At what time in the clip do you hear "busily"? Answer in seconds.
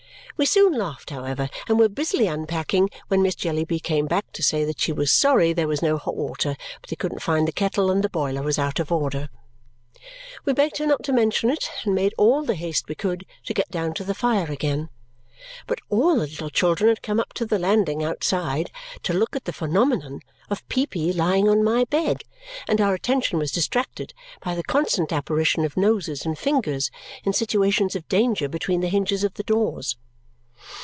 1.87-2.25